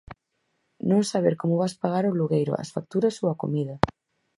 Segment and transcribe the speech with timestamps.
[0.89, 3.75] Non saber como vas pagar o alugueiro, as facturas ou a comida.